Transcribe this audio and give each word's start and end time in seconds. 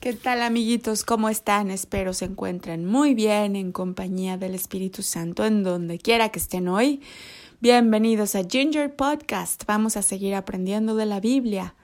¿Qué 0.00 0.14
tal 0.14 0.40
amiguitos? 0.40 1.04
¿Cómo 1.04 1.28
están? 1.28 1.70
Espero 1.70 2.14
se 2.14 2.24
encuentren 2.24 2.86
muy 2.86 3.12
bien 3.12 3.54
en 3.54 3.70
compañía 3.70 4.38
del 4.38 4.54
Espíritu 4.54 5.02
Santo 5.02 5.44
en 5.44 5.62
donde 5.62 5.98
quiera 5.98 6.30
que 6.30 6.38
estén 6.38 6.68
hoy. 6.68 7.02
Bienvenidos 7.60 8.34
a 8.34 8.44
Ginger 8.48 8.96
Podcast. 8.96 9.64
Vamos 9.66 9.98
a 9.98 10.02
seguir 10.02 10.34
aprendiendo 10.34 10.96
de 10.96 11.04
la 11.04 11.20
Biblia. 11.20 11.74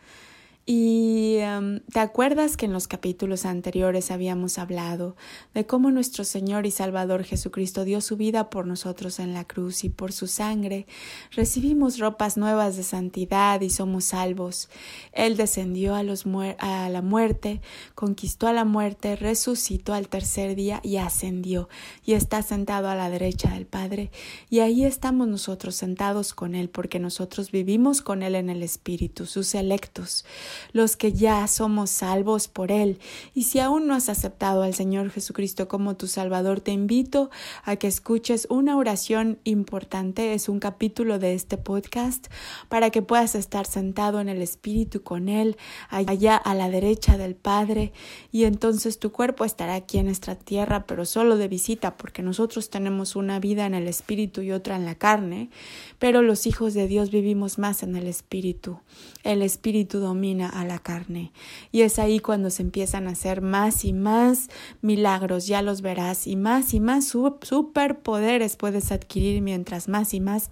Y 0.69 1.37
em, 1.37 1.79
te 1.93 2.01
acuerdas 2.01 2.57
que 2.57 2.67
en 2.67 2.73
los 2.73 2.89
capítulos 2.89 3.47
anteriores 3.47 4.11
habíamos 4.11 4.59
hablado 4.59 5.15
de 5.55 5.65
cómo 5.65 5.93
nuestro 5.93 6.25
Señor 6.25 6.67
y 6.67 6.73
Salvador 6.73 7.23
Jesucristo 7.23 7.85
dio 7.85 8.01
su 8.01 8.17
vida 8.17 8.51
por 8.51 8.67
nosotros 8.67 9.21
en 9.21 9.33
la 9.33 9.45
cruz 9.45 9.85
y 9.85 9.91
por 9.91 10.11
su 10.11 10.27
sangre 10.27 10.89
recibimos 11.31 12.01
ropas 12.01 12.37
nuevas 12.37 12.77
de 12.77 12.83
santidad 12.83 13.61
y 13.61 13.71
somos 13.71 14.07
salvos. 14.07 14.69
Él 15.13 15.37
descendió 15.37 15.95
a, 15.95 16.03
los 16.03 16.25
a 16.59 16.89
la 16.89 17.01
muerte, 17.01 17.61
conquistó 17.95 18.49
a 18.49 18.53
la 18.53 18.65
muerte, 18.65 19.15
resucitó 19.15 19.95
al 19.95 20.09
tercer 20.09 20.57
día 20.57 20.81
y 20.83 20.97
ascendió 20.97 21.69
y 22.05 22.15
está 22.15 22.43
sentado 22.43 22.89
a 22.89 22.97
la 22.97 23.09
derecha 23.09 23.51
del 23.51 23.67
Padre. 23.67 24.11
Y 24.51 24.59
ahí 24.59 24.85
estamos 24.85 25.29
nosotros 25.29 25.77
sentados 25.77 26.35
con 26.35 26.57
Él 26.57 26.71
porque 26.71 26.99
nosotros 26.99 27.53
vivimos 27.53 28.03
con 28.03 28.25
Él 28.25 28.35
en 28.35 28.51
el 28.51 28.65
Espíritu, 28.65 29.27
sus 29.27 29.55
electos 29.55 30.25
los 30.73 30.97
que 30.97 31.13
ya 31.13 31.47
somos 31.47 31.91
salvos 31.91 32.49
por 32.49 32.73
Él. 32.73 32.99
Y 33.35 33.45
si 33.45 33.61
aún 33.61 33.87
no 33.87 33.95
has 33.95 34.09
aceptado 34.09 34.63
al 34.63 34.75
Señor 34.75 35.11
Jesucristo 35.11 35.69
como 35.69 35.97
tu 35.97 36.07
Salvador, 36.07 36.61
te 36.61 36.73
invito 36.73 37.31
a 37.65 37.77
que 37.77 37.87
escuches 37.87 38.47
una 38.51 38.77
oración 38.77 39.39
importante, 39.45 40.35
es 40.35 40.49
un 40.49 40.61
capítulo 40.61 41.19
de 41.19 41.35
este 41.35 41.57
podcast, 41.57 42.27
para 42.69 42.91
que 42.91 43.03
puedas 43.03 43.35
estar 43.35 43.67
sentado 43.67 44.21
en 44.21 44.29
el 44.29 44.43
Espíritu 44.43 45.03
con 45.03 45.29
Él, 45.29 45.57
allá 45.89 46.37
a 46.37 46.55
la 46.55 46.69
derecha 46.69 47.19
del 47.19 47.35
Padre, 47.35 47.93
y 48.33 48.45
entonces 48.45 48.99
tu 48.99 49.13
cuerpo 49.13 49.45
estará 49.45 49.75
aquí 49.75 49.99
en 49.99 50.07
nuestra 50.07 50.35
tierra, 50.35 50.87
pero 50.87 51.05
solo 51.05 51.37
de 51.37 51.49
visita, 51.49 51.97
porque 51.97 52.23
nosotros 52.23 52.71
tenemos 52.71 53.17
una 53.17 53.41
vida 53.41 53.67
en 53.67 53.75
el 53.75 53.89
Espíritu 53.89 54.43
y 54.43 54.53
otra 54.53 54.77
en 54.77 54.85
la 54.85 54.95
carne, 54.95 55.51
pero 55.99 56.23
los 56.23 56.47
hijos 56.47 56.75
de 56.75 56.89
Dios 56.89 57.11
vivimos 57.11 57.59
más 57.59 57.83
en 57.83 57.97
el 57.97 58.07
Espíritu. 58.07 58.81
El 59.25 59.43
Espíritu 59.43 59.99
domina 59.99 60.46
a 60.49 60.65
la 60.65 60.79
carne. 60.79 61.33
Y 61.73 61.83
es 61.83 61.99
ahí 61.99 62.21
cuando 62.21 62.51
se 62.51 62.63
empiezan 62.63 63.09
a 63.09 63.13
hacer 63.13 63.43
más 63.43 63.85
y 63.85 63.93
más 63.93 64.49
milagros, 64.81 65.47
ya 65.47 65.63
los 65.63 65.83
verás, 65.83 66.27
y 66.27 66.37
más 66.37 66.75
y 66.75 66.81
más 66.81 67.07
superpoderes 67.07 68.57
puedes 68.57 68.93
adquirir 68.93 69.43
mientras 69.43 69.89
más 69.89 70.15
y 70.15 70.21
más 70.21 70.51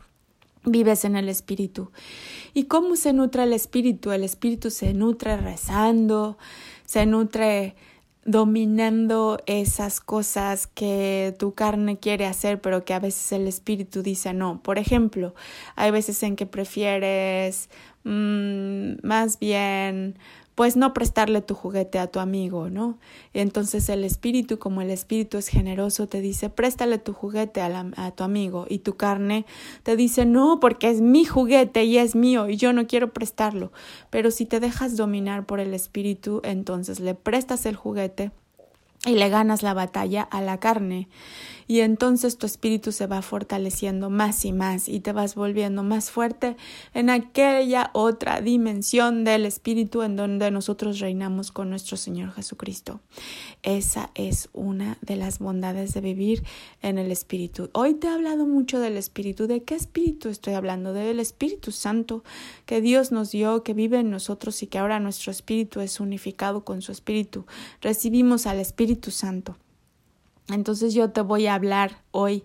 vives 0.64 1.04
en 1.04 1.16
el 1.16 1.28
espíritu. 1.28 1.90
¿Y 2.52 2.64
cómo 2.64 2.96
se 2.96 3.12
nutre 3.12 3.42
el 3.44 3.52
espíritu? 3.52 4.12
El 4.12 4.24
espíritu 4.24 4.70
se 4.70 4.94
nutre 4.94 5.36
rezando, 5.36 6.38
se 6.86 7.06
nutre 7.06 7.76
dominando 8.24 9.38
esas 9.46 10.00
cosas 10.00 10.66
que 10.66 11.34
tu 11.38 11.52
carne 11.52 11.98
quiere 11.98 12.26
hacer, 12.26 12.60
pero 12.60 12.84
que 12.84 12.94
a 12.94 12.98
veces 12.98 13.32
el 13.32 13.46
espíritu 13.46 14.02
dice 14.02 14.32
no. 14.32 14.62
Por 14.62 14.78
ejemplo, 14.78 15.34
hay 15.76 15.90
veces 15.90 16.22
en 16.22 16.36
que 16.36 16.46
prefieres 16.46 17.68
Mm, 18.04 18.96
más 19.02 19.38
bien 19.38 20.16
pues 20.54 20.76
no 20.76 20.94
prestarle 20.94 21.40
tu 21.40 21.54
juguete 21.54 21.98
a 21.98 22.06
tu 22.06 22.20
amigo, 22.20 22.70
¿no? 22.70 22.98
Entonces 23.32 23.88
el 23.88 24.04
espíritu, 24.04 24.58
como 24.58 24.82
el 24.82 24.90
espíritu 24.90 25.36
es 25.36 25.48
generoso, 25.48 26.06
te 26.06 26.20
dice, 26.20 26.48
préstale 26.48 26.98
tu 26.98 27.12
juguete 27.12 27.60
a, 27.60 27.86
a, 27.96 28.10
tu 28.12 28.22
amigo 28.22 28.66
y 28.68 28.78
tu 28.78 28.96
carne 28.96 29.46
te 29.82 29.96
dice, 29.96 30.26
no, 30.26 30.60
porque 30.60 30.90
es 30.90 31.00
mi 31.00 31.24
juguete 31.24 31.84
y 31.84 31.98
es 31.98 32.14
mío 32.14 32.48
y 32.48 32.56
yo 32.56 32.72
no 32.72 32.86
quiero 32.86 33.12
prestarlo. 33.12 33.72
Pero 34.10 34.30
si 34.30 34.46
te 34.46 34.60
dejas 34.60 34.96
dominar 34.96 35.44
por 35.44 35.58
el 35.58 35.74
espíritu, 35.74 36.40
entonces 36.44 37.00
le 37.00 37.14
prestas 37.14 37.66
el 37.66 37.74
juguete 37.74 38.30
y 39.06 39.16
le 39.16 39.28
ganas 39.28 39.62
la 39.62 39.74
batalla 39.74 40.22
a 40.22 40.40
la 40.40 40.58
carne 40.60 41.08
y 41.66 41.80
entonces 41.80 42.38
tu 42.38 42.46
espíritu 42.46 42.92
se 42.92 43.06
va 43.06 43.22
fortaleciendo 43.22 44.10
más 44.10 44.44
y 44.44 44.52
más 44.52 44.88
y 44.88 45.00
te 45.00 45.12
vas 45.12 45.34
volviendo 45.34 45.82
más 45.82 46.10
fuerte 46.10 46.56
en 46.92 47.10
aquella 47.10 47.90
otra 47.92 48.40
dimensión 48.40 49.24
del 49.24 49.46
espíritu 49.46 50.02
en 50.02 50.16
donde 50.16 50.50
nosotros 50.50 51.00
reinamos 51.00 51.52
con 51.52 51.70
nuestro 51.70 51.96
Señor 51.96 52.32
Jesucristo. 52.32 53.00
Esa 53.62 54.10
es 54.14 54.48
una 54.52 54.98
de 55.00 55.16
las 55.16 55.38
bondades 55.38 55.94
de 55.94 56.00
vivir 56.00 56.44
en 56.82 56.98
el 56.98 57.10
espíritu. 57.10 57.70
Hoy 57.72 57.94
te 57.94 58.06
he 58.06 58.10
hablado 58.10 58.46
mucho 58.46 58.80
del 58.80 58.96
espíritu. 58.96 59.46
¿De 59.46 59.62
qué 59.62 59.74
espíritu 59.74 60.28
estoy 60.28 60.54
hablando? 60.54 60.92
Del 60.92 61.20
Espíritu 61.20 61.72
Santo 61.72 62.24
que 62.66 62.80
Dios 62.80 63.12
nos 63.12 63.30
dio, 63.30 63.62
que 63.62 63.74
vive 63.74 64.00
en 64.00 64.10
nosotros 64.10 64.62
y 64.62 64.66
que 64.66 64.78
ahora 64.78 65.00
nuestro 65.00 65.30
espíritu 65.30 65.80
es 65.80 66.00
unificado 66.00 66.64
con 66.64 66.82
su 66.82 66.92
espíritu. 66.92 67.46
Recibimos 67.80 68.46
al 68.46 68.60
Espíritu 68.60 69.10
Santo. 69.10 69.56
Entonces 70.48 70.94
yo 70.94 71.10
te 71.10 71.20
voy 71.20 71.46
a 71.46 71.54
hablar 71.54 72.02
hoy 72.10 72.44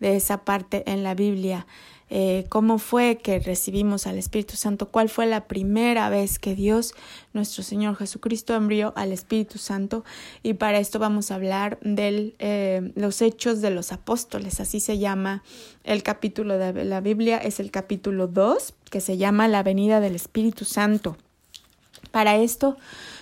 de 0.00 0.16
esa 0.16 0.44
parte 0.44 0.90
en 0.90 1.02
la 1.02 1.14
Biblia. 1.14 1.66
Eh, 2.10 2.46
cómo 2.48 2.78
fue 2.78 3.18
que 3.18 3.38
recibimos 3.38 4.06
al 4.06 4.16
Espíritu 4.16 4.56
Santo, 4.56 4.88
cuál 4.88 5.10
fue 5.10 5.26
la 5.26 5.46
primera 5.46 6.08
vez 6.08 6.38
que 6.38 6.54
Dios, 6.54 6.94
nuestro 7.34 7.62
Señor 7.62 7.96
Jesucristo, 7.96 8.54
envió 8.54 8.94
al 8.96 9.12
Espíritu 9.12 9.58
Santo. 9.58 10.04
Y 10.42 10.54
para 10.54 10.78
esto 10.78 10.98
vamos 10.98 11.30
a 11.30 11.34
hablar 11.34 11.78
de 11.82 12.34
eh, 12.38 12.92
los 12.94 13.20
hechos 13.20 13.60
de 13.60 13.70
los 13.70 13.92
apóstoles, 13.92 14.60
así 14.60 14.80
se 14.80 14.98
llama 14.98 15.42
el 15.84 16.02
capítulo 16.02 16.56
de 16.56 16.84
la 16.84 17.00
Biblia, 17.00 17.38
es 17.38 17.60
el 17.60 17.70
capítulo 17.70 18.26
2, 18.26 18.74
que 18.90 19.00
se 19.00 19.18
llama 19.18 19.48
la 19.48 19.62
venida 19.62 20.00
del 20.00 20.14
Espíritu 20.14 20.64
Santo. 20.64 21.16
Para 22.10 22.36
esto 22.36 22.76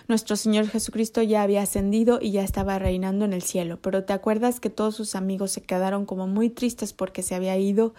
nuestro 0.08 0.36
Señor 0.36 0.68
Jesucristo 0.68 1.22
ya 1.22 1.42
había 1.42 1.62
ascendido 1.62 2.18
y 2.22 2.30
ya 2.30 2.42
estaba 2.42 2.78
reinando 2.78 3.24
en 3.24 3.32
el 3.32 3.42
cielo, 3.42 3.78
pero 3.82 4.04
¿te 4.04 4.12
acuerdas 4.12 4.60
que 4.60 4.70
todos 4.70 4.94
sus 4.94 5.16
amigos 5.16 5.50
se 5.50 5.62
quedaron 5.62 6.06
como 6.06 6.26
muy 6.28 6.48
tristes 6.48 6.92
porque 6.92 7.22
se 7.22 7.34
había 7.34 7.56
ido? 7.58 7.94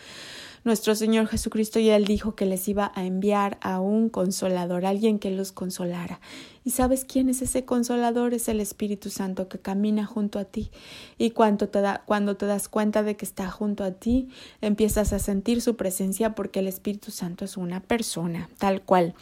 Nuestro 0.68 0.96
Señor 0.96 1.28
Jesucristo 1.28 1.80
ya 1.80 1.96
él 1.96 2.04
dijo 2.04 2.36
que 2.36 2.46
les 2.46 2.68
iba 2.68 2.92
a 2.94 3.06
enviar 3.06 3.58
a 3.62 3.80
un 3.80 4.10
consolador, 4.10 4.86
alguien 4.86 5.18
que 5.18 5.32
los 5.32 5.54
consolara. 5.54 6.20
¿Y 6.66 6.72
sabes 6.72 7.06
quién 7.06 7.30
es 7.30 7.42
ese 7.42 7.64
consolador? 7.64 8.34
Es 8.34 8.50
el 8.50 8.60
Espíritu 8.60 9.10
Santo 9.10 9.48
que 9.48 9.58
camina 9.58 10.06
junto 10.06 10.38
a 10.38 10.44
ti. 10.44 10.70
Y 11.18 11.30
cuando 11.30 11.70
te, 11.70 11.80
da, 11.80 12.04
cuando 12.06 12.36
te 12.36 12.46
das 12.46 12.68
cuenta 12.68 13.04
de 13.04 13.16
que 13.16 13.24
está 13.24 13.50
junto 13.50 13.86
a 13.86 13.92
ti, 13.92 14.28
empiezas 14.60 15.14
a 15.14 15.20
sentir 15.20 15.62
su 15.62 15.78
presencia 15.78 16.36
porque 16.36 16.60
el 16.60 16.68
Espíritu 16.68 17.12
Santo 17.12 17.46
es 17.46 17.56
una 17.56 17.80
persona, 17.80 18.50
tal 18.58 18.82
cual. 18.82 19.16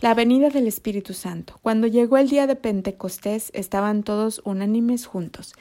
La 0.00 0.14
venida 0.14 0.50
del 0.50 0.66
Espíritu 0.66 1.14
Santo. 1.14 1.60
Cuando 1.62 1.86
llegó 1.86 2.16
el 2.16 2.28
día 2.28 2.48
de 2.48 2.56
Pentecostés, 2.56 3.52
estaban 3.54 4.02
todos 4.02 4.40
unánimes 4.44 5.06
juntos. 5.06 5.54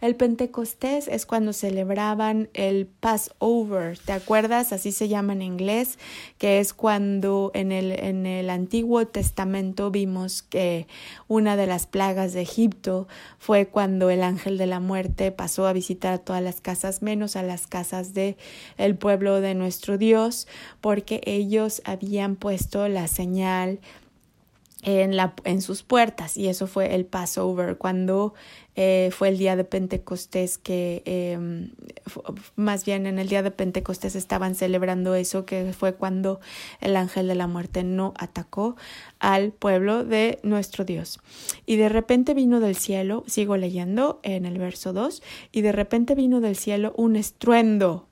El 0.00 0.14
Pentecostés 0.14 1.08
es 1.08 1.26
cuando 1.26 1.52
celebraban 1.52 2.50
el 2.54 2.86
Passover, 2.86 3.98
¿te 3.98 4.12
acuerdas? 4.12 4.72
Se 4.92 5.08
llama 5.08 5.32
en 5.32 5.42
inglés, 5.42 5.98
que 6.38 6.60
es 6.60 6.74
cuando 6.74 7.50
en 7.54 7.72
el, 7.72 7.92
en 7.92 8.26
el 8.26 8.50
Antiguo 8.50 9.06
Testamento 9.06 9.90
vimos 9.90 10.42
que 10.42 10.86
una 11.28 11.56
de 11.56 11.66
las 11.66 11.86
plagas 11.86 12.32
de 12.32 12.42
Egipto 12.42 13.08
fue 13.38 13.66
cuando 13.66 14.10
el 14.10 14.22
ángel 14.22 14.58
de 14.58 14.66
la 14.66 14.80
muerte 14.80 15.32
pasó 15.32 15.66
a 15.66 15.72
visitar 15.72 16.14
a 16.14 16.18
todas 16.18 16.42
las 16.42 16.60
casas 16.60 17.02
menos 17.02 17.36
a 17.36 17.42
las 17.42 17.66
casas 17.66 18.14
de 18.14 18.36
el 18.76 18.96
pueblo 18.96 19.40
de 19.40 19.54
nuestro 19.54 19.98
Dios 19.98 20.46
porque 20.80 21.20
ellos 21.24 21.82
habían 21.84 22.36
puesto 22.36 22.88
la 22.88 23.08
señal 23.08 23.80
en, 24.84 25.16
la, 25.16 25.34
en 25.44 25.62
sus 25.62 25.82
puertas 25.82 26.36
y 26.36 26.48
eso 26.48 26.66
fue 26.66 26.94
el 26.94 27.06
Passover 27.06 27.78
cuando 27.78 28.34
eh, 28.76 29.10
fue 29.12 29.28
el 29.28 29.38
día 29.38 29.56
de 29.56 29.64
Pentecostés 29.64 30.58
que 30.58 31.02
em, 31.06 31.70
más 32.56 32.84
bien 32.84 33.06
en 33.06 33.18
el 33.18 33.28
día 33.28 33.42
de 33.42 33.50
Pentecostés 33.50 34.14
estaban 34.14 34.54
celebrando 34.54 35.14
eso 35.14 35.46
que 35.46 35.72
fue 35.72 35.94
cuando 35.94 36.40
el 36.80 36.96
ángel 36.96 37.28
de 37.28 37.34
la 37.34 37.46
muerte 37.46 37.82
no 37.82 38.12
atacó 38.18 38.76
al 39.20 39.52
pueblo 39.52 40.04
de 40.04 40.38
nuestro 40.42 40.84
Dios. 40.84 41.20
Y 41.66 41.76
de 41.76 41.88
repente 41.88 42.34
vino 42.34 42.60
del 42.60 42.76
cielo 42.76 43.24
sigo 43.26 43.56
leyendo 43.56 44.20
en 44.22 44.44
el 44.44 44.58
verso 44.58 44.92
2 44.92 45.22
y 45.50 45.62
de 45.62 45.72
repente 45.72 46.14
vino 46.14 46.40
del 46.40 46.56
cielo 46.56 46.92
un 46.96 47.16
estruendo 47.16 48.08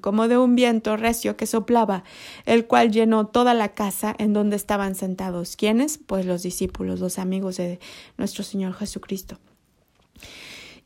como 0.00 0.28
de 0.28 0.38
un 0.38 0.54
viento 0.54 0.96
recio 0.96 1.36
que 1.36 1.46
soplaba, 1.46 2.04
el 2.44 2.66
cual 2.66 2.92
llenó 2.92 3.26
toda 3.26 3.54
la 3.54 3.74
casa 3.74 4.14
en 4.18 4.32
donde 4.32 4.56
estaban 4.56 4.94
sentados. 4.94 5.56
¿Quiénes? 5.56 5.98
Pues 5.98 6.26
los 6.26 6.42
discípulos, 6.42 7.00
los 7.00 7.18
amigos 7.18 7.56
de 7.56 7.80
nuestro 8.18 8.44
Señor 8.44 8.74
Jesucristo. 8.74 9.38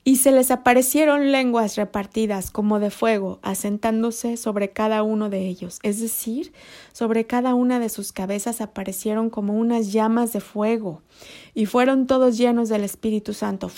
Y 0.02 0.16
se 0.16 0.32
les 0.32 0.50
aparecieron 0.50 1.30
lenguas 1.30 1.76
repartidas 1.76 2.50
como 2.50 2.80
de 2.80 2.90
fuego, 2.90 3.38
asentándose 3.42 4.38
sobre 4.38 4.70
cada 4.70 5.02
uno 5.02 5.28
de 5.28 5.46
ellos. 5.46 5.78
Es 5.82 6.00
decir, 6.00 6.54
sobre 6.92 7.26
cada 7.26 7.54
una 7.54 7.78
de 7.78 7.90
sus 7.90 8.10
cabezas 8.10 8.62
aparecieron 8.62 9.28
como 9.28 9.52
unas 9.52 9.92
llamas 9.92 10.32
de 10.32 10.40
fuego, 10.40 11.02
y 11.54 11.66
fueron 11.66 12.06
todos 12.06 12.38
llenos 12.38 12.70
del 12.70 12.82
Espíritu 12.82 13.34
Santo. 13.34 13.70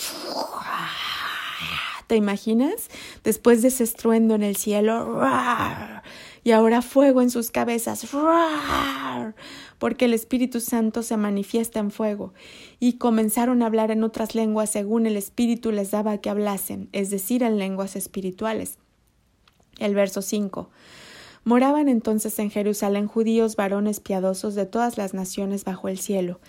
¿Te 2.07 2.15
imaginas? 2.15 2.89
Después 3.23 3.61
de 3.61 3.69
ese 3.69 3.83
estruendo 3.83 4.35
en 4.35 4.43
el 4.43 4.55
cielo, 4.55 5.21
y 6.43 6.51
ahora 6.51 6.81
fuego 6.81 7.21
en 7.21 7.29
sus 7.29 7.51
cabezas, 7.51 8.05
porque 9.79 10.05
el 10.05 10.13
Espíritu 10.13 10.59
Santo 10.59 11.03
se 11.03 11.17
manifiesta 11.17 11.79
en 11.79 11.91
fuego, 11.91 12.33
y 12.79 12.93
comenzaron 12.93 13.61
a 13.61 13.67
hablar 13.67 13.91
en 13.91 14.03
otras 14.03 14.35
lenguas 14.35 14.69
según 14.69 15.05
el 15.05 15.17
Espíritu 15.17 15.71
les 15.71 15.91
daba 15.91 16.17
que 16.17 16.29
hablasen, 16.29 16.89
es 16.91 17.09
decir, 17.09 17.43
en 17.43 17.57
lenguas 17.57 17.95
espirituales. 17.95 18.77
El 19.79 19.95
verso 19.95 20.21
5. 20.21 20.69
Moraban 21.45 21.89
entonces 21.89 22.39
en 22.39 22.49
Jerusalén 22.49 23.07
judíos 23.07 23.57
varones 23.57 23.99
piadosos 23.99 24.55
de 24.55 24.65
todas 24.65 24.97
las 24.97 25.13
naciones 25.13 25.65
bajo 25.65 25.89
el 25.89 25.97
cielo. 25.99 26.39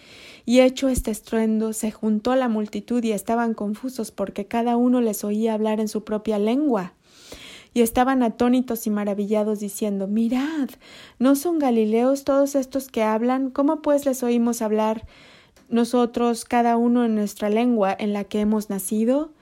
Y 0.46 0.61
hecho 0.61 0.88
este 0.88 1.11
estruendo, 1.11 1.73
se 1.73 1.91
juntó 1.91 2.37
la 2.37 2.49
multitud 2.49 3.02
y 3.02 3.11
estaban 3.12 3.55
confusos 3.55 4.12
porque 4.12 4.46
cada 4.46 4.76
uno 4.76 5.00
les 5.00 5.25
oía 5.25 5.55
hablar 5.55 5.81
en 5.81 5.88
su 5.88 6.05
propia 6.05 6.38
lengua. 6.38 6.93
Y 7.73 7.81
estaban 7.81 8.23
atónitos 8.23 8.87
y 8.87 8.91
maravillados 8.91 9.58
diciendo 9.58 10.06
Mirad, 10.06 10.70
¿no 11.19 11.35
son 11.35 11.58
galileos 11.58 12.23
todos 12.23 12.55
estos 12.55 12.87
que 12.87 13.02
hablan? 13.02 13.50
¿Cómo 13.50 13.82
pues 13.82 14.06
les 14.06 14.23
oímos 14.23 14.62
hablar 14.62 15.06
nosotros 15.69 16.44
cada 16.44 16.76
uno 16.76 17.05
en 17.05 17.17
nuestra 17.17 17.50
lengua 17.50 17.97
en 17.99 18.12
la 18.12 18.23
que 18.23 18.38
hemos 18.38 18.70
nacido? 18.70 19.32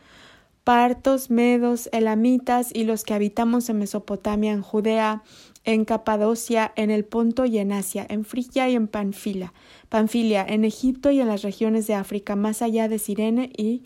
Partos, 0.65 1.31
medos, 1.31 1.89
elamitas 1.93 2.71
y 2.73 2.85
los 2.85 3.05
que 3.05 3.15
habitamos 3.15 3.69
en 3.69 3.79
Mesopotamia, 3.79 4.53
en 4.53 4.63
Judea, 4.63 5.23
en 5.65 5.85
Capadocia, 5.85 6.73
en 6.77 6.91
el 6.91 7.05
Ponto 7.05 7.45
y 7.45 7.59
en 7.59 7.73
Asia, 7.73 8.07
en 8.09 8.25
Frigia 8.25 8.69
y 8.69 8.75
en 8.75 8.89
Panfila, 8.89 9.53
Panfilia, 9.89 10.45
en 10.49 10.65
Egipto 10.65 11.11
y 11.11 11.21
en 11.21 11.29
las 11.29 11.43
regiones 11.43 11.87
de 11.87 11.95
África, 11.95 12.37
más 12.37 12.63
allá 12.63 12.89
de 12.89 12.99
Sirene 12.99 13.51
y 13.57 13.83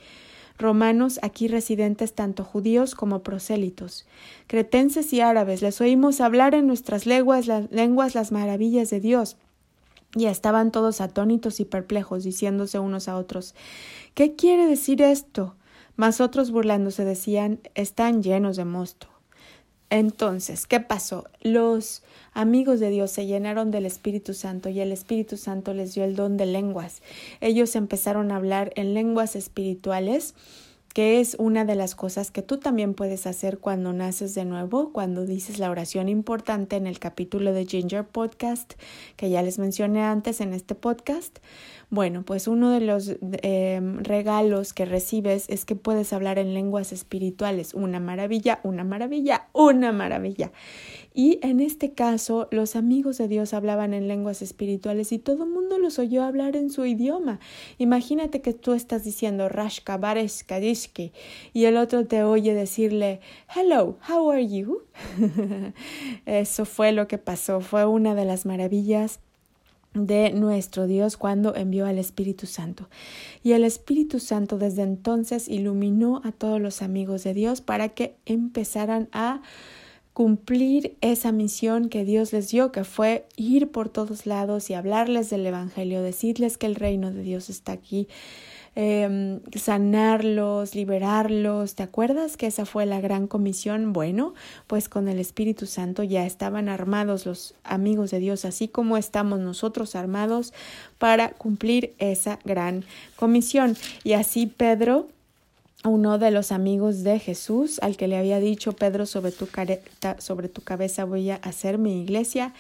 romanos 0.59 1.19
aquí 1.23 1.49
residentes 1.49 2.15
tanto 2.15 2.45
judíos 2.45 2.95
como 2.95 3.23
prosélitos, 3.23 4.07
cretenses 4.47 5.13
y 5.13 5.21
árabes, 5.21 5.61
les 5.61 5.81
oímos 5.81 6.21
hablar 6.21 6.55
en 6.55 6.67
nuestras 6.67 7.05
lenguas 7.07 7.47
las, 7.47 7.71
lenguas 7.71 8.15
las 8.15 8.33
maravillas 8.33 8.91
de 8.91 9.01
Dios. 9.01 9.37
Y 10.15 10.27
estaban 10.27 10.73
todos 10.73 11.03
atónitos 11.03 11.61
y 11.61 11.67
perplejos, 11.67 12.25
diciéndose 12.25 12.79
unos 12.79 13.07
a 13.09 13.17
otros 13.17 13.55
¿Qué 14.15 14.35
quiere 14.35 14.67
decir 14.67 15.03
esto? 15.03 15.57
Mas 15.97 16.21
otros 16.21 16.51
burlándose 16.51 17.05
decían 17.05 17.61
están 17.75 18.23
llenos 18.23 18.57
de 18.57 18.65
mosto. 18.65 19.09
Entonces, 19.89 20.67
¿qué 20.67 20.81
pasó? 20.81 21.27
Los 21.41 22.03
amigos 22.33 22.81
de 22.81 22.91
Dios 22.91 23.11
se 23.13 23.27
llenaron 23.27 23.71
del 23.71 23.87
Espíritu 23.87 24.35
Santo 24.35 24.69
y 24.69 24.81
el 24.81 24.91
Espíritu 24.91 25.37
Santo 25.37 25.75
les 25.75 25.95
dio 25.95 26.05
el 26.05 26.17
don 26.17 26.37
de 26.37 26.47
lenguas. 26.47 27.03
Ellos 27.41 27.77
empezaron 27.77 28.33
a 28.33 28.37
hablar 28.37 28.73
en 28.75 28.95
lenguas 28.95 29.37
espirituales 29.37 30.35
que 30.97 31.21
es 31.21 31.37
una 31.39 31.67
de 31.67 31.75
las 31.75 31.95
cosas 31.95 32.31
que 32.31 32.41
tú 32.41 32.57
también 32.57 32.95
puedes 32.95 33.27
hacer 33.27 33.59
cuando 33.59 33.93
naces 33.93 34.35
de 34.35 34.47
nuevo, 34.47 34.95
cuando 34.95 35.27
dices 35.27 35.59
la 35.59 35.71
oración 35.71 36.09
importante 36.09 36.77
en 36.77 36.87
el 36.87 36.99
capítulo 36.99 37.53
de 37.53 37.67
Ginger 37.67 38.07
Podcast, 38.07 38.81
que 39.17 39.29
ya 39.29 39.43
les 39.43 39.59
mencioné 39.59 40.01
antes 40.05 40.41
en 40.41 40.55
este 40.55 40.75
podcast. 40.75 41.41
Bueno, 41.89 42.25
pues 42.25 42.49
uno 42.49 42.71
de 42.71 42.81
los 42.81 43.15
em, 43.43 43.99
regalos 44.03 44.73
que 44.73 44.87
recibes 44.87 45.45
es 45.49 45.65
que 45.65 45.77
puedes 45.77 46.13
hablar 46.13 46.39
en 46.39 46.53
lenguas 46.53 46.93
espirituales. 46.93 47.75
Una 47.75 48.01
maravilla, 48.01 48.59
una 48.65 48.83
maravilla, 48.83 49.49
una 49.53 49.93
maravilla. 49.93 50.51
Y 51.15 51.39
en 51.43 51.61
este 51.61 51.93
caso, 51.93 52.49
los 52.51 52.75
amigos 52.75 53.19
de 53.19 53.29
Dios 53.29 53.55
hablaban 53.55 53.95
en 53.95 54.09
lenguas 54.09 54.43
espirituales 54.43 55.13
y 55.13 55.19
todo 55.19 55.45
el 55.45 55.51
mundo 55.51 55.79
los 55.79 55.99
oyó 55.99 56.25
hablar 56.25 56.57
en 56.57 56.71
su 56.71 56.85
idioma. 56.87 57.39
Imagínate 57.79 58.43
que 58.43 58.53
tú 58.53 58.75
estás 58.75 59.05
diciendo 59.05 59.49
Rashka, 59.49 59.97
Bareska, 59.97 60.59
Y 61.53 61.65
el 61.65 61.77
otro 61.77 62.07
te 62.07 62.23
oye 62.23 62.55
decirle 62.55 63.21
Hello, 63.55 63.99
how 64.09 64.31
are 64.31 64.47
you? 64.47 64.83
Eso 66.27 66.65
fue 66.65 66.93
lo 66.93 67.09
que 67.09 67.19
pasó, 67.19 67.61
fue 67.61 67.85
una 67.85 68.15
de 68.15 68.25
las 68.25 68.47
maravillas 68.47 69.21
de 69.95 70.31
nuestro 70.31 70.87
Dios 70.87 71.17
cuando 71.17 71.55
envió 71.55 71.87
al 71.87 71.99
Espíritu 71.99 72.47
Santo. 72.47 72.89
Y 73.43 73.53
el 73.53 73.65
Espíritu 73.65 74.21
Santo 74.21 74.59
desde 74.59 74.83
entonces 74.83 75.49
iluminó 75.49 76.21
a 76.25 76.33
todos 76.33 76.61
los 76.61 76.83
amigos 76.83 77.25
de 77.25 77.35
Dios 77.35 77.61
para 77.61 77.89
que 77.91 78.17
empezaran 78.27 79.09
a 79.13 79.41
cumplir 80.13 80.97
esa 81.03 81.31
misión 81.31 81.91
que 81.91 82.05
Dios 82.07 82.33
les 82.33 82.49
dio, 82.49 82.73
que 82.73 82.85
fue 82.85 83.27
ir 83.37 83.71
por 83.71 83.91
todos 83.91 84.25
lados 84.25 84.71
y 84.71 84.75
hablarles 84.75 85.29
del 85.29 85.45
Evangelio, 85.45 86.01
decirles 86.01 86.57
que 86.57 86.65
el 86.65 86.75
reino 86.75 87.13
de 87.13 87.21
Dios 87.21 87.51
está 87.51 87.73
aquí, 87.73 88.09
eh, 88.77 89.41
sanarlos, 89.55 90.75
liberarlos. 90.75 91.75
¿Te 91.75 91.83
acuerdas 91.83 92.37
que 92.37 92.47
esa 92.47 92.67
fue 92.67 92.85
la 92.85 93.01
gran 93.01 93.27
comisión? 93.27 93.95
Bueno, 93.95 94.35
pues 94.67 94.91
con 94.91 95.09
el 95.09 95.19
Espíritu 95.19 95.65
Santo 95.67 96.03
ya 96.03 96.27
estaban 96.27 96.69
armados 96.69 97.25
los 97.25 97.55
amigos 97.65 98.11
de 98.11 98.19
Dios, 98.19 98.45
así 98.45 98.69
como 98.69 98.99
estamos 98.99 99.41
nosotros 99.41 99.97
armados 99.97 100.53
para 100.99 101.31
cumplir 101.31 101.95
esa 101.99 102.39
gran 102.45 102.85
comisión. 103.17 103.77
Y 104.05 104.13
así 104.13 104.47
Pedro 104.47 105.09
uno 105.89 106.19
de 106.19 106.31
los 106.31 106.53
amigos 106.53 107.03
de 107.03 107.19
Jesús, 107.19 107.79
al 107.81 107.97
que 107.97 108.09
le 108.09 108.17
había 108.17 108.41
dicho 108.41 108.73
Pedro 108.73 109.07
sobre 109.07 109.33
tu, 109.33 109.49
sobre 110.19 110.49
tu 110.49 110.63
cabeza 110.63 111.05
voy 111.05 111.31
a 111.31 111.37
hacer 111.37 111.79
mi 111.79 112.03
iglesia, 112.03 112.53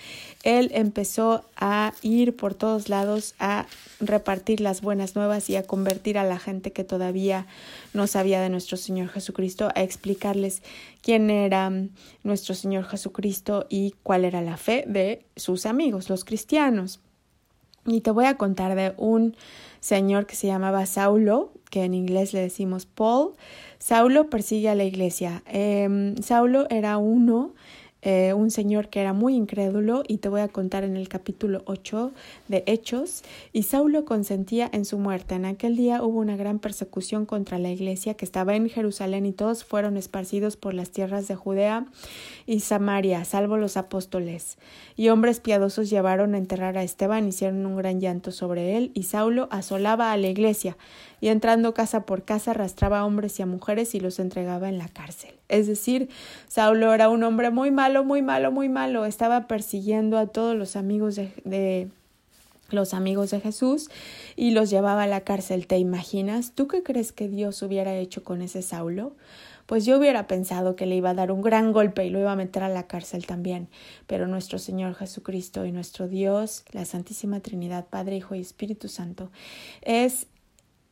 él 0.43 0.70
empezó 0.75 1.44
a 1.56 1.93
ir 2.02 2.37
por 2.37 2.55
todos 2.55 2.88
lados 2.88 3.34
a 3.38 3.67
repartir 4.00 4.61
las 4.61 4.81
buenas 4.81 5.17
nuevas 5.17 5.50
y 5.50 5.56
a 5.56 5.62
convertir 5.62 6.19
a 6.19 6.25
la 6.25 6.38
gente 6.38 6.73
que 6.73 6.84
todavía 6.84 7.46
no 7.94 8.06
sabía 8.06 8.40
de 8.40 8.49
nuestro 8.49 8.76
Señor 8.76 9.08
Jesucristo, 9.08 9.70
a 9.75 9.82
explicarles 9.82 10.62
quién 11.02 11.31
era 11.31 11.73
nuestro 12.23 12.55
Señor 12.55 12.84
Jesucristo 12.84 13.67
y 13.69 13.94
cuál 14.02 14.25
era 14.25 14.43
la 14.43 14.56
fe 14.56 14.84
de 14.87 15.25
sus 15.37 15.67
amigos, 15.67 16.08
los 16.11 16.25
cristianos. 16.25 17.00
Y 17.87 18.00
te 18.00 18.11
voy 18.11 18.25
a 18.25 18.37
contar 18.37 18.75
de 18.75 18.94
un 18.97 19.37
señor 19.81 20.27
que 20.27 20.35
se 20.35 20.49
llamaba 20.49 20.87
Saulo, 20.87 21.53
que 21.71 21.85
en 21.85 21.94
inglés 21.94 22.33
le 22.33 22.41
decimos 22.41 22.87
Paul. 22.87 23.33
Saulo 23.79 24.29
persigue 24.29 24.69
a 24.69 24.75
la 24.75 24.85
iglesia. 24.85 25.43
Em, 25.47 26.17
Saulo 26.17 26.67
era 26.71 26.99
uno 26.99 27.55
eh, 28.08 28.35
un 28.35 28.53
señor 28.53 28.88
que 28.88 29.00
era 29.00 29.12
muy 29.12 29.35
incrédulo 29.35 30.05
y 30.06 30.19
te 30.19 30.29
voy 30.29 30.41
a 30.41 30.47
contar 30.47 30.85
en 30.85 30.97
el 30.97 31.08
capítulo 31.08 31.62
8 31.67 32.12
de 32.47 32.62
Hechos, 32.69 33.25
y 33.53 33.64
Saulo 33.64 34.05
consentía 34.05 34.70
en 34.73 34.85
su 34.85 34.97
muerte. 34.97 35.35
En 35.35 35.44
aquel 35.44 35.75
día 35.75 36.00
hubo 36.05 36.20
una 36.20 36.37
gran 36.37 36.61
persecución 36.61 37.26
contra 37.26 37.58
la 37.58 37.69
iglesia 37.69 38.14
que 38.14 38.25
estaba 38.25 38.55
en 38.55 38.69
Jerusalén 38.69 39.26
y 39.26 39.32
todos 39.32 39.64
fueron 39.64 39.97
esparcidos 39.97 40.56
por 40.56 40.73
las 40.73 40.91
tierras 40.91 41.26
de 41.26 41.35
Judea 41.35 41.87
y 42.47 42.61
Samaria, 42.61 43.25
salvo 43.25 43.56
los 43.56 43.76
apóstoles. 43.76 44.56
Y 44.94 45.09
hombres 45.09 45.41
piadosos 45.41 45.91
llevaron 45.91 46.37
a 46.37 46.38
enterrar 46.38 46.79
a 46.79 46.85
Esteban, 46.85 47.26
hicieron 47.26 47.67
un 47.67 47.76
gran 47.76 48.00
llanto 48.00 48.31
sobre 48.31 48.76
él, 48.76 48.93
y 48.94 49.02
Saulo 49.02 49.49
asolaba 49.50 50.12
a 50.12 50.17
la 50.17 50.29
iglesia, 50.29 50.76
y 51.20 51.26
entrando 51.26 51.75
casa 51.75 52.07
por 52.07 52.25
casa 52.25 52.52
arrastraba 52.52 53.00
a 53.00 53.04
hombres 53.04 53.40
y 53.40 53.42
a 53.42 53.47
mujeres 53.47 53.97
y 53.97 54.00
los 54.00 54.21
entregaba 54.21 54.69
en 54.69 54.78
la 54.78 54.88
cárcel. 54.88 55.35
Es 55.49 55.67
decir, 55.67 56.09
Saulo 56.49 56.93
era 56.93 57.09
un 57.09 57.23
hombre 57.23 57.50
muy 57.50 57.71
malo, 57.71 58.05
muy 58.05 58.23
malo, 58.23 58.53
muy 58.53 58.69
malo. 58.69 59.05
Estaba 59.05 59.47
persiguiendo 59.47 60.19
a 60.19 60.26
todos 60.26 60.57
los 60.57 60.76
amigos 60.76 61.17
de, 61.17 61.88
los 62.71 62.95
amigos 62.95 63.31
de 63.31 63.41
Jesús 63.41 63.91
y 64.35 64.50
los 64.50 64.71
llevaba 64.71 65.05
a 65.05 65.07
la 65.07 65.21
cárcel. 65.21 65.67
¿Te 65.67 65.79
imaginas? 65.79 66.53
¿Tú 66.53 66.67
qué 66.67 66.83
crees 66.83 67.12
que 67.12 67.29
Dios 67.29 67.62
hubiera 67.62 67.95
hecho 67.97 68.25
con 68.25 68.43
ese 68.43 68.62
Saulo? 68.62 69.12
Pues 69.67 69.85
yo 69.85 69.99
hubiera 69.99 70.29
pensado 70.29 70.76
que 70.76 70.87
le 70.87 70.95
iba 70.95 71.11
a 71.11 71.15
dar 71.15 71.33
un 71.33 71.43
gran 71.43 71.73
golpe 71.73 72.07
y 72.07 72.11
lo 72.11 72.21
iba 72.21 72.31
a 72.31 72.37
meter 72.37 72.62
a 72.62 72.69
la 72.69 72.87
cárcel 72.87 73.26
también. 73.26 73.69
Pero 74.07 74.29
nuestro 74.29 74.59
Señor 74.59 74.95
Jesucristo 74.95 75.65
y 75.65 75.73
nuestro 75.73 76.07
Dios, 76.07 76.65
la 76.71 76.85
Santísima 76.85 77.41
Trinidad, 77.41 77.87
Padre, 77.87 78.17
Hijo 78.17 78.37
y 78.37 78.41
Espíritu 78.41 78.88
Santo, 78.88 79.31
es 79.83 80.29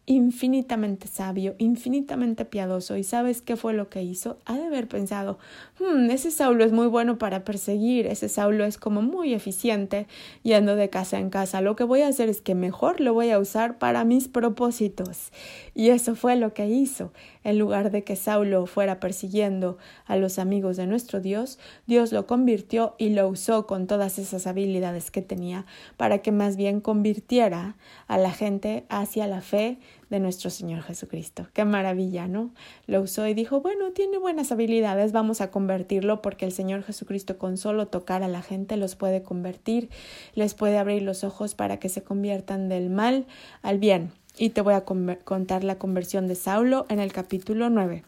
infinitamente 0.07 1.09
sabio, 1.09 1.55
infinitamente 1.59 2.45
piadoso. 2.45 2.97
¿Y 2.97 3.05
sabes 3.05 3.41
qué 3.41 3.57
fue 3.57 3.73
lo 3.73 3.89
que 3.89 4.03
hizo? 4.03 4.39
Ha 4.45 4.55
de 4.55 4.67
haber 4.67 4.87
pensado, 4.87 5.39
hmm, 5.81 6.11
ese 6.11 6.31
Saulo 6.31 6.65
es 6.65 6.73
muy 6.73 6.87
bueno 6.89 7.17
para 7.17 7.45
perseguir, 7.45 8.07
ese 8.07 8.29
Saulo 8.29 8.65
es 8.65 8.77
como 8.77 9.01
muy 9.01 9.33
eficiente 9.33 10.07
yendo 10.43 10.77
de 10.77 10.91
casa 10.91 11.19
en 11.19 11.31
casa. 11.31 11.63
Lo 11.63 11.75
que 11.75 11.85
voy 11.85 12.03
a 12.03 12.09
hacer 12.09 12.29
es 12.29 12.43
que 12.43 12.55
mejor 12.55 13.01
lo 13.01 13.15
voy 13.15 13.31
a 13.31 13.39
usar 13.39 13.79
para 13.79 14.05
mis 14.05 14.29
propósitos. 14.29 15.33
Y 15.75 15.89
eso 15.89 16.15
fue 16.15 16.37
lo 16.37 16.53
que 16.53 16.67
hizo. 16.67 17.13
En 17.43 17.59
lugar 17.59 17.91
de 17.91 18.05
que 18.05 18.17
Saulo 18.17 18.67
fuera 18.67 19.01
persiguiendo 19.01 19.79
a 20.07 20.17
los 20.17 20.39
amigos 20.39 20.77
de 20.77 20.87
nuestro 20.87 21.21
Dios, 21.21 21.59
Dios 21.87 22.13
lo 22.13 22.27
convirtió 22.27 22.95
y 22.99 23.11
lo 23.11 23.29
usó 23.29 23.67
con 23.67 23.87
todas 23.87 24.19
esas 24.19 24.47
habilidades 24.47 25.11
que 25.11 25.23
tenía 25.23 25.67
para 25.97 26.19
que 26.19 26.33
más 26.33 26.57
bien 26.57 26.81
convirtiera 26.81 27.77
a 28.07 28.19
la 28.19 28.31
gente 28.31 28.85
hacia 28.89 29.27
la 29.27 29.41
fe 29.41 29.79
de 30.11 30.21
nuestro 30.21 30.51
Señor 30.51 30.83
Jesucristo. 30.83 31.47
Qué 31.53 31.65
maravilla, 31.65 32.29
¿no? 32.29 32.51
Lo 32.87 33.01
usó 33.01 33.27
y 33.27 33.35
dijo, 33.35 33.61
bueno, 33.61 33.93
tiene 33.93 34.19
buenas 34.19 34.53
habilidades, 34.53 35.13
vamos 35.13 35.41
a 35.41 35.51
convertirlo 35.51 36.23
porque 36.23 36.45
el 36.45 36.53
Señor 36.53 36.83
Jesucristo 36.83 37.39
con 37.39 37.57
solo 37.57 37.87
tocar 37.87 38.23
a 38.23 38.29
la 38.29 38.43
gente 38.43 38.77
los 38.77 38.97
puede 38.97 39.23
convertir, 39.23 39.89
les 40.35 40.55
puede 40.55 40.79
abrir 40.79 41.03
los 41.03 41.25
ojos 41.25 41.55
para 41.55 41.79
que 41.79 41.89
se 41.89 42.03
conviertan 42.03 42.69
del 42.69 42.91
mal 42.91 43.27
al 43.63 43.79
bien. 43.79 44.13
Y 44.37 44.51
te 44.51 44.63
voy 44.63 44.75
a 44.75 44.85
contar 44.85 45.63
la 45.63 45.79
conversión 45.79 46.27
de 46.27 46.35
Saulo 46.35 46.87
en 46.89 46.99
el 46.99 47.13
capítulo 47.13 47.71
9. 47.71 48.03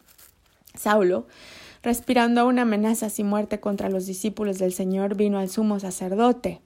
Saulo 0.75 1.25
respirando 1.83 2.45
una 2.45 2.63
amenaza 2.63 3.07
y 3.15 3.23
muerte 3.23 3.59
contra 3.61 3.89
los 3.89 4.05
discípulos 4.05 4.57
del 4.57 4.73
Señor, 4.73 5.15
vino 5.15 5.39
al 5.39 5.49
sumo 5.49 5.79
sacerdote 5.79 6.59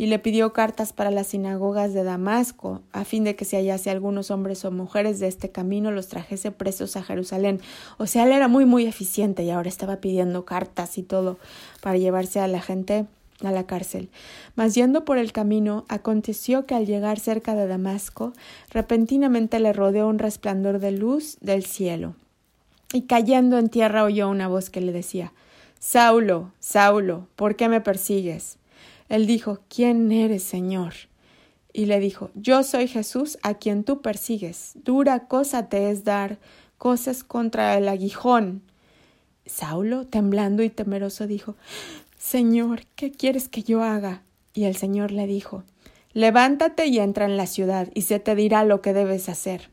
y 0.00 0.06
le 0.06 0.18
pidió 0.18 0.54
cartas 0.54 0.94
para 0.94 1.10
las 1.10 1.26
sinagogas 1.26 1.92
de 1.92 2.04
Damasco, 2.04 2.80
a 2.90 3.04
fin 3.04 3.22
de 3.22 3.36
que 3.36 3.44
si 3.44 3.56
hallase 3.56 3.90
algunos 3.90 4.30
hombres 4.30 4.64
o 4.64 4.70
mujeres 4.70 5.20
de 5.20 5.28
este 5.28 5.50
camino 5.50 5.90
los 5.90 6.08
trajese 6.08 6.50
presos 6.52 6.96
a 6.96 7.02
Jerusalén. 7.02 7.60
O 7.98 8.06
sea, 8.06 8.24
él 8.24 8.32
era 8.32 8.48
muy 8.48 8.64
muy 8.64 8.86
eficiente 8.86 9.42
y 9.42 9.50
ahora 9.50 9.68
estaba 9.68 9.96
pidiendo 9.96 10.46
cartas 10.46 10.96
y 10.96 11.02
todo 11.02 11.36
para 11.82 11.98
llevarse 11.98 12.40
a 12.40 12.48
la 12.48 12.62
gente 12.62 13.04
a 13.44 13.50
la 13.50 13.66
cárcel. 13.66 14.08
Mas 14.56 14.74
yendo 14.74 15.04
por 15.04 15.18
el 15.18 15.32
camino, 15.32 15.84
aconteció 15.88 16.64
que 16.64 16.74
al 16.74 16.86
llegar 16.86 17.18
cerca 17.20 17.54
de 17.54 17.66
Damasco, 17.66 18.32
repentinamente 18.70 19.60
le 19.60 19.74
rodeó 19.74 20.08
un 20.08 20.18
resplandor 20.18 20.78
de 20.78 20.92
luz 20.92 21.36
del 21.42 21.66
cielo. 21.66 22.14
Y 22.94 23.02
cayendo 23.02 23.58
en 23.58 23.68
tierra 23.68 24.04
oyó 24.04 24.30
una 24.30 24.48
voz 24.48 24.70
que 24.70 24.80
le 24.80 24.92
decía 24.92 25.34
Saulo, 25.78 26.52
Saulo, 26.58 27.26
¿por 27.36 27.54
qué 27.54 27.68
me 27.68 27.82
persigues? 27.82 28.59
Él 29.10 29.26
dijo, 29.26 29.58
¿quién 29.68 30.10
eres, 30.12 30.44
Señor? 30.44 30.94
Y 31.72 31.86
le 31.86 31.98
dijo, 31.98 32.30
Yo 32.34 32.62
soy 32.62 32.86
Jesús 32.86 33.38
a 33.42 33.54
quien 33.54 33.82
tú 33.82 34.00
persigues. 34.00 34.72
Dura 34.84 35.26
cosa 35.26 35.68
te 35.68 35.90
es 35.90 36.04
dar 36.04 36.38
cosas 36.78 37.24
contra 37.24 37.76
el 37.76 37.88
aguijón. 37.88 38.62
Saulo, 39.46 40.06
temblando 40.06 40.62
y 40.62 40.70
temeroso, 40.70 41.26
dijo, 41.26 41.56
Señor, 42.18 42.82
¿qué 42.94 43.10
quieres 43.10 43.48
que 43.48 43.64
yo 43.64 43.82
haga? 43.82 44.22
Y 44.54 44.64
el 44.64 44.76
Señor 44.76 45.10
le 45.10 45.26
dijo, 45.26 45.64
Levántate 46.12 46.86
y 46.86 47.00
entra 47.00 47.24
en 47.24 47.36
la 47.36 47.46
ciudad, 47.46 47.88
y 47.94 48.02
se 48.02 48.20
te 48.20 48.36
dirá 48.36 48.64
lo 48.64 48.80
que 48.80 48.92
debes 48.92 49.28
hacer. 49.28 49.70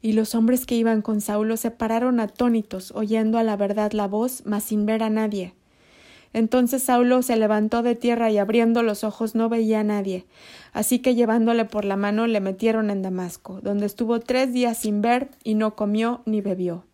Y 0.00 0.12
los 0.12 0.34
hombres 0.34 0.64
que 0.64 0.74
iban 0.74 1.02
con 1.02 1.20
Saulo 1.20 1.58
se 1.58 1.70
pararon 1.70 2.18
atónitos, 2.18 2.92
oyendo 2.92 3.36
a 3.36 3.42
la 3.42 3.56
verdad 3.56 3.92
la 3.92 4.08
voz, 4.08 4.42
mas 4.46 4.64
sin 4.64 4.86
ver 4.86 5.02
a 5.02 5.10
nadie. 5.10 5.52
Entonces 6.34 6.82
Saulo 6.82 7.22
se 7.22 7.36
levantó 7.36 7.82
de 7.82 7.94
tierra 7.94 8.28
y 8.28 8.38
abriendo 8.38 8.82
los 8.82 9.04
ojos 9.04 9.36
no 9.36 9.48
veía 9.48 9.80
a 9.80 9.84
nadie. 9.84 10.26
Así 10.72 10.98
que 10.98 11.14
llevándole 11.14 11.64
por 11.64 11.84
la 11.84 11.96
mano 11.96 12.26
le 12.26 12.40
metieron 12.40 12.90
en 12.90 13.02
Damasco, 13.02 13.60
donde 13.62 13.86
estuvo 13.86 14.18
tres 14.18 14.52
días 14.52 14.76
sin 14.76 15.00
ver 15.00 15.30
y 15.44 15.54
no 15.54 15.76
comió 15.76 16.22
ni 16.26 16.40
bebió. 16.40 16.84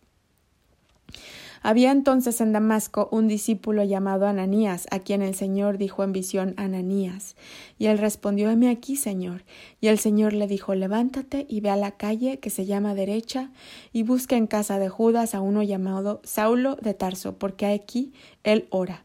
Había 1.63 1.91
entonces 1.91 2.39
en 2.39 2.53
Damasco 2.53 3.09
un 3.11 3.27
discípulo 3.27 3.83
llamado 3.83 4.27
Ananías, 4.27 4.87
a 4.91 4.99
quien 4.99 5.23
el 5.23 5.33
Señor 5.33 5.79
dijo 5.79 6.03
en 6.03 6.11
visión 6.11 6.53
Ananías. 6.57 7.35
Y 7.79 7.87
él 7.87 7.97
respondió 7.97 8.49
Heme 8.49 8.69
aquí, 8.69 8.95
Señor. 8.95 9.43
Y 9.79 9.87
el 9.87 9.97
Señor 9.97 10.33
le 10.33 10.47
dijo 10.47 10.75
Levántate 10.75 11.47
y 11.49 11.61
ve 11.61 11.69
a 11.71 11.75
la 11.75 11.91
calle 11.91 12.39
que 12.39 12.51
se 12.51 12.65
llama 12.65 12.95
derecha, 12.95 13.51
y 13.91 14.03
busca 14.03 14.37
en 14.37 14.45
casa 14.45 14.77
de 14.77 14.89
Judas 14.89 15.33
a 15.33 15.41
uno 15.41 15.63
llamado 15.63 16.21
Saulo 16.23 16.75
de 16.75 16.93
Tarso, 16.93 17.37
porque 17.37 17.67
aquí 17.67 18.11
él 18.43 18.67
ora 18.69 19.03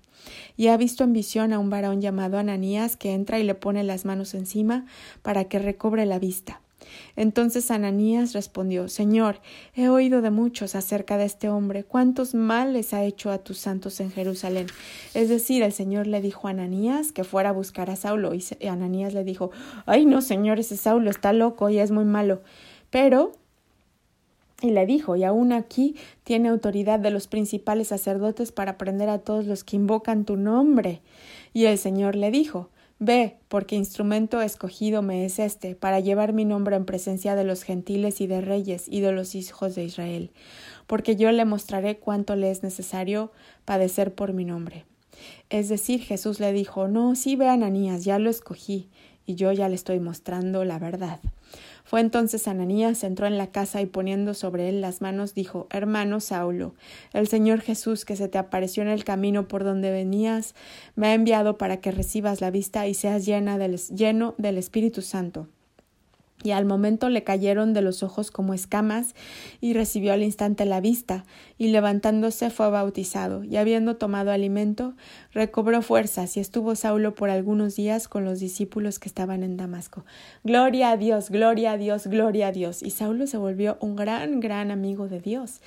y 0.57 0.69
ha 0.69 0.77
visto 0.77 1.05
en 1.05 1.13
visión 1.13 1.53
a 1.53 1.59
un 1.59 1.71
varón 1.71 2.01
llamado 2.01 2.39
Ananías 2.39 2.97
que 2.97 3.13
entra 3.13 3.39
y 3.39 3.45
le 3.45 3.55
pone 3.55 3.85
las 3.85 4.05
manos 4.05 4.35
encima 4.35 4.87
para 5.23 5.45
que 5.45 5.59
recobre 5.59 6.07
la 6.07 6.19
vista. 6.19 6.61
Entonces 7.17 7.71
Ananías 7.71 8.33
respondió 8.33 8.89
Señor, 8.89 9.41
he 9.75 9.89
oído 9.89 10.23
de 10.23 10.31
muchos 10.31 10.75
acerca 10.75 11.17
de 11.19 11.25
este 11.25 11.49
hombre, 11.49 11.85
cuántos 11.85 12.35
males 12.35 12.93
ha 12.95 13.05
hecho 13.05 13.31
a 13.31 13.39
tus 13.39 13.59
santos 13.59 14.01
en 14.01 14.11
Jerusalén. 14.11 14.67
Es 15.15 15.29
decir, 15.29 15.63
el 15.63 15.73
Señor 15.73 16.07
le 16.07 16.21
dijo 16.21 16.49
a 16.49 16.51
Ananías 16.51 17.13
que 17.13 17.25
fuera 17.25 17.51
a 17.51 17.53
buscar 17.53 17.91
a 17.91 17.97
Saulo, 17.97 18.33
y 18.35 18.67
Ananías 18.67 19.15
le 19.15 19.25
dijo 19.25 19.51
Ay 19.87 20.07
no, 20.07 20.23
Señor, 20.23 20.59
ese 20.59 20.77
Saulo 20.77 21.11
está 21.11 21.33
loco 21.33 21.69
y 21.71 21.79
es 21.79 21.91
muy 21.91 22.05
malo. 22.05 22.43
Pero 22.91 23.33
y 24.63 24.71
le 24.71 24.87
dijo, 24.87 25.17
y 25.17 25.25
aún 25.25 25.53
aquí 25.53 25.97
tiene 26.25 26.49
autoridad 26.49 26.99
de 26.99 27.11
los 27.11 27.27
principales 27.27 27.89
sacerdotes 27.89 28.53
para 28.53 28.79
prender 28.79 29.09
a 29.09 29.19
todos 29.19 29.47
los 29.47 29.65
que 29.65 29.77
invocan 29.77 30.25
tu 30.25 30.37
nombre. 30.37 31.03
Y 31.53 31.67
el 31.67 31.79
Señor 31.79 32.17
le 32.17 32.31
dijo, 32.31 32.71
Ve, 32.99 33.37
porque 33.49 33.77
instrumento 33.77 34.41
escogido 34.41 35.03
me 35.03 35.27
es 35.27 35.39
este, 35.39 35.75
para 35.75 36.01
llevar 36.01 36.33
mi 36.33 36.47
nombre 36.47 36.77
en 36.77 36.87
presencia 36.87 37.35
de 37.35 37.45
los 37.45 37.63
gentiles 37.63 38.23
y 38.23 38.27
de 38.27 38.41
reyes 38.41 38.87
y 38.89 39.01
de 39.01 39.13
los 39.13 39.35
hijos 39.35 39.75
de 39.75 39.85
Israel, 39.85 40.31
porque 40.87 41.15
yo 41.15 41.31
le 41.31 41.45
mostraré 41.45 41.99
cuánto 41.99 42.37
le 42.37 42.51
es 42.51 42.63
necesario 42.63 43.33
padecer 43.67 44.15
por 44.15 44.33
mi 44.33 44.47
nombre. 44.47 44.87
Es 45.51 45.69
decir, 45.69 46.01
Jesús 46.01 46.41
le 46.41 46.55
dijo, 46.55 46.89
No, 46.89 47.15
sí 47.17 47.37
ve 47.37 47.49
Ananías, 47.49 48.05
ya 48.05 48.19
lo 48.19 48.31
escogí, 48.31 48.89
y 49.27 49.35
yo 49.35 49.53
ya 49.53 49.69
le 49.69 49.75
estoy 49.75 50.01
mostrando 50.01 50.65
la 50.65 50.79
verdad. 50.79 51.21
Fue 51.87 52.01
entonces 52.01 52.49
Ananías, 52.49 53.05
entró 53.05 53.29
en 53.29 53.39
la 53.39 53.47
casa 53.53 53.81
y 53.81 53.87
poniendo 53.87 54.35
sobre 54.35 54.69
él 54.69 54.81
las 54.81 55.01
manos, 55.01 55.35
dijo 55.35 55.69
Hermano 55.71 56.19
Saulo, 56.19 56.75
el 57.13 57.29
Señor 57.29 57.61
Jesús 57.61 58.05
que 58.05 58.17
se 58.17 58.27
te 58.27 58.39
apareció 58.39 58.83
en 58.83 58.89
el 58.89 59.05
camino 59.05 59.47
por 59.47 59.63
donde 59.63 59.93
venías, 59.93 60.57
me 60.97 61.07
ha 61.07 61.15
enviado 61.15 61.59
para 61.59 61.77
que 61.77 61.93
recibas 61.93 62.41
la 62.41 62.51
vista 62.51 62.89
y 62.89 62.95
seas 62.95 63.25
llena 63.25 63.57
del, 63.57 63.77
lleno 63.77 64.35
del 64.37 64.59
Espíritu 64.59 65.01
Santo 65.01 65.47
y 66.47 66.53
al 66.53 66.65
momento 66.65 67.09
le 67.09 67.25
cayeron 67.25 67.75
de 67.75 67.83
los 67.83 68.05
ojos 68.05 68.31
como 68.31 68.55
escamas, 68.55 69.17
y 69.61 69.73
recibió 69.73 70.13
al 70.13 70.23
instante 70.23 70.65
la 70.65 70.81
vista, 70.81 71.25
y 71.59 71.69
levantándose 71.69 72.51
fue 72.51 72.71
bautizado, 72.71 73.43
y 73.43 73.57
habiendo 73.57 73.97
tomado 73.97 74.31
alimento, 74.31 74.95
recobró 75.33 75.83
fuerzas, 75.83 76.37
y 76.37 76.41
estuvo 76.41 76.77
Saulo 76.77 77.17
por 77.17 77.31
algunos 77.31 77.75
días 77.75 78.07
con 78.07 78.25
los 78.25 78.39
discípulos 78.39 79.01
que 79.01 79.09
estaban 79.09 79.43
en 79.43 79.57
Damasco. 79.57 80.05
Gloria 80.45 80.91
a 80.91 80.97
Dios, 80.97 81.31
gloria 81.31 81.73
a 81.73 81.79
Dios, 81.79 82.07
gloria 82.07 82.47
a 82.47 82.53
Dios. 82.53 82.85
Y 82.85 82.91
Saulo 82.91 83.27
se 83.27 83.39
volvió 83.39 83.77
un 83.81 83.97
gran, 83.97 84.39
gran 84.39 84.71
amigo 84.71 85.09
de 85.09 85.21
Dios. 85.21 85.61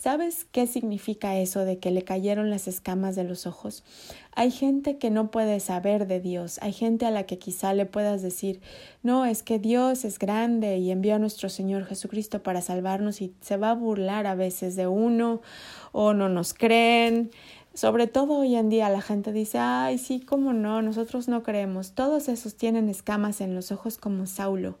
¿Sabes 0.00 0.46
qué 0.50 0.66
significa 0.66 1.36
eso 1.36 1.66
de 1.66 1.78
que 1.78 1.90
le 1.90 2.04
cayeron 2.04 2.48
las 2.48 2.68
escamas 2.68 3.16
de 3.16 3.24
los 3.24 3.46
ojos? 3.46 3.84
Hay 4.34 4.50
gente 4.50 4.96
que 4.96 5.10
no 5.10 5.30
puede 5.30 5.60
saber 5.60 6.06
de 6.06 6.20
Dios, 6.20 6.58
hay 6.62 6.72
gente 6.72 7.04
a 7.04 7.10
la 7.10 7.24
que 7.24 7.38
quizá 7.38 7.74
le 7.74 7.84
puedas 7.84 8.22
decir, 8.22 8.62
no, 9.02 9.26
es 9.26 9.42
que 9.42 9.58
Dios 9.58 10.06
es 10.06 10.18
grande 10.18 10.78
y 10.78 10.90
envió 10.90 11.16
a 11.16 11.18
nuestro 11.18 11.50
Señor 11.50 11.84
Jesucristo 11.84 12.42
para 12.42 12.62
salvarnos 12.62 13.20
y 13.20 13.34
se 13.42 13.58
va 13.58 13.72
a 13.72 13.74
burlar 13.74 14.26
a 14.26 14.34
veces 14.34 14.74
de 14.74 14.86
uno 14.86 15.42
o 15.92 16.14
no 16.14 16.30
nos 16.30 16.54
creen. 16.54 17.30
Sobre 17.74 18.06
todo 18.06 18.38
hoy 18.38 18.56
en 18.56 18.70
día 18.70 18.88
la 18.88 19.02
gente 19.02 19.32
dice, 19.32 19.58
ay, 19.58 19.98
sí, 19.98 20.20
cómo 20.20 20.54
no, 20.54 20.80
nosotros 20.80 21.28
no 21.28 21.42
creemos. 21.42 21.92
Todos 21.92 22.30
esos 22.30 22.56
tienen 22.56 22.88
escamas 22.88 23.42
en 23.42 23.54
los 23.54 23.70
ojos 23.70 23.98
como 23.98 24.24
Saulo. 24.24 24.78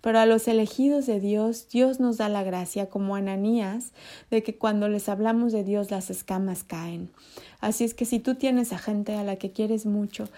Pero 0.00 0.18
a 0.18 0.26
los 0.26 0.48
elegidos 0.48 1.06
de 1.06 1.20
Dios, 1.20 1.68
Dios 1.68 2.00
nos 2.00 2.16
da 2.16 2.28
la 2.28 2.42
gracia, 2.42 2.88
como 2.88 3.16
Ananías, 3.16 3.92
de 4.30 4.42
que 4.42 4.56
cuando 4.56 4.88
les 4.88 5.08
hablamos 5.08 5.52
de 5.52 5.64
Dios 5.64 5.90
las 5.90 6.10
escamas 6.10 6.64
caen. 6.64 7.10
Así 7.60 7.84
es 7.84 7.94
que 7.94 8.06
si 8.06 8.18
tú 8.18 8.34
tienes 8.34 8.72
a 8.72 8.78
gente 8.78 9.14
a 9.14 9.24
la 9.24 9.36
que 9.36 9.52
quieres 9.52 9.84
mucho, 9.84 10.28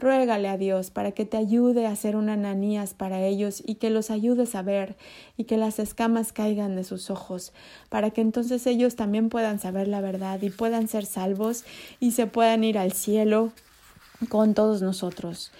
Ruégale 0.00 0.48
a 0.48 0.56
Dios 0.56 0.90
para 0.90 1.12
que 1.12 1.26
te 1.26 1.36
ayude 1.36 1.86
a 1.86 1.94
ser 1.94 2.16
un 2.16 2.30
Ananías 2.30 2.94
para 2.94 3.20
ellos 3.20 3.62
y 3.66 3.74
que 3.74 3.90
los 3.90 4.10
ayudes 4.10 4.54
a 4.54 4.62
ver 4.62 4.96
y 5.36 5.44
que 5.44 5.58
las 5.58 5.78
escamas 5.78 6.32
caigan 6.32 6.74
de 6.74 6.84
sus 6.84 7.10
ojos, 7.10 7.52
para 7.90 8.08
que 8.10 8.22
entonces 8.22 8.66
ellos 8.66 8.96
también 8.96 9.28
puedan 9.28 9.60
saber 9.60 9.88
la 9.88 10.00
verdad 10.00 10.40
y 10.40 10.48
puedan 10.48 10.88
ser 10.88 11.04
salvos 11.04 11.64
y 12.00 12.12
se 12.12 12.26
puedan 12.26 12.64
ir 12.64 12.78
al 12.78 12.92
cielo 12.92 13.52
con 14.30 14.54
todos 14.54 14.80
nosotros. 14.80 15.52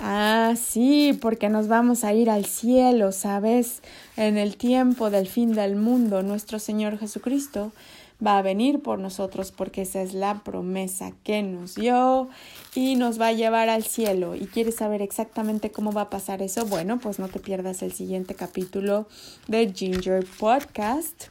Ah, 0.00 0.54
sí, 0.56 1.18
porque 1.20 1.48
nos 1.48 1.68
vamos 1.68 2.04
a 2.04 2.12
ir 2.12 2.28
al 2.28 2.44
cielo, 2.44 3.12
¿sabes? 3.12 3.82
En 4.16 4.36
el 4.36 4.56
tiempo 4.56 5.10
del 5.10 5.26
fin 5.26 5.54
del 5.54 5.76
mundo, 5.76 6.22
nuestro 6.22 6.58
Señor 6.58 6.98
Jesucristo 6.98 7.72
va 8.24 8.38
a 8.38 8.42
venir 8.42 8.80
por 8.80 8.98
nosotros 8.98 9.52
porque 9.52 9.82
esa 9.82 10.02
es 10.02 10.14
la 10.14 10.42
promesa 10.42 11.12
que 11.22 11.42
nos 11.42 11.74
dio 11.74 12.28
y 12.74 12.96
nos 12.96 13.20
va 13.20 13.28
a 13.28 13.32
llevar 13.32 13.68
al 13.68 13.84
cielo. 13.84 14.34
¿Y 14.34 14.46
quieres 14.46 14.76
saber 14.76 15.02
exactamente 15.02 15.70
cómo 15.70 15.92
va 15.92 16.02
a 16.02 16.10
pasar 16.10 16.42
eso? 16.42 16.66
Bueno, 16.66 16.98
pues 16.98 17.18
no 17.18 17.28
te 17.28 17.40
pierdas 17.40 17.82
el 17.82 17.92
siguiente 17.92 18.34
capítulo 18.34 19.06
de 19.48 19.72
Ginger 19.72 20.26
Podcast 20.38 21.28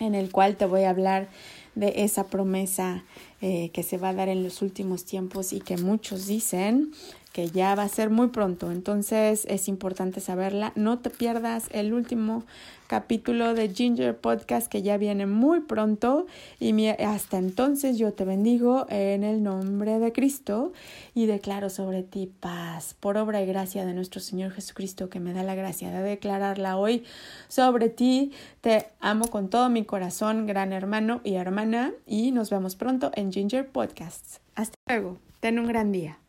en 0.00 0.14
el 0.14 0.30
cual 0.30 0.56
te 0.56 0.66
voy 0.66 0.82
a 0.82 0.90
hablar 0.90 1.28
de 1.74 2.04
esa 2.04 2.24
promesa 2.24 3.04
eh, 3.40 3.70
que 3.72 3.82
se 3.82 3.98
va 3.98 4.10
a 4.10 4.14
dar 4.14 4.28
en 4.28 4.42
los 4.42 4.62
últimos 4.62 5.04
tiempos 5.04 5.52
y 5.52 5.60
que 5.60 5.76
muchos 5.76 6.26
dicen 6.26 6.92
que 7.34 7.50
ya 7.50 7.74
va 7.74 7.82
a 7.82 7.88
ser 7.88 8.10
muy 8.10 8.28
pronto. 8.28 8.70
Entonces 8.70 9.44
es 9.50 9.66
importante 9.66 10.20
saberla. 10.20 10.72
No 10.76 11.00
te 11.00 11.10
pierdas 11.10 11.64
el 11.72 11.92
último 11.92 12.44
capítulo 12.86 13.54
de 13.54 13.70
Ginger 13.70 14.16
Podcast 14.16 14.68
que 14.68 14.82
ya 14.82 14.98
viene 14.98 15.26
muy 15.26 15.58
pronto. 15.58 16.26
Y 16.60 16.86
hasta 16.86 17.38
entonces 17.38 17.98
yo 17.98 18.12
te 18.12 18.24
bendigo 18.24 18.86
en 18.88 19.24
el 19.24 19.42
nombre 19.42 19.98
de 19.98 20.12
Cristo 20.12 20.72
y 21.12 21.26
declaro 21.26 21.70
sobre 21.70 22.04
ti 22.04 22.30
paz 22.38 22.94
por 23.00 23.16
obra 23.16 23.42
y 23.42 23.46
gracia 23.46 23.84
de 23.84 23.94
nuestro 23.94 24.20
Señor 24.20 24.52
Jesucristo 24.52 25.10
que 25.10 25.18
me 25.18 25.32
da 25.32 25.42
la 25.42 25.56
gracia 25.56 25.90
de 25.90 26.02
declararla 26.02 26.76
hoy 26.76 27.02
sobre 27.48 27.88
ti. 27.88 28.30
Te 28.60 28.86
amo 29.00 29.26
con 29.26 29.50
todo 29.50 29.68
mi 29.70 29.84
corazón, 29.84 30.46
gran 30.46 30.72
hermano 30.72 31.20
y 31.24 31.34
hermana. 31.34 31.92
Y 32.06 32.30
nos 32.30 32.50
vemos 32.50 32.76
pronto 32.76 33.10
en 33.16 33.32
Ginger 33.32 33.66
Podcasts. 33.66 34.40
Hasta 34.54 34.76
luego. 34.86 35.18
Ten 35.40 35.58
un 35.58 35.66
gran 35.66 35.90
día. 35.90 36.23